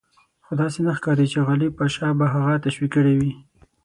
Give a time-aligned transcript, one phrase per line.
[0.45, 3.31] خو داسې نه ښکاري چې غالب پاشا به هغه تشویق کړی وي.